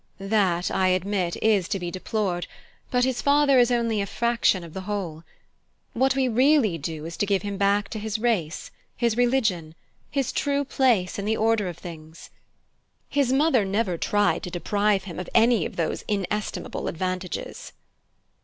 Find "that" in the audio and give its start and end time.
0.17-0.71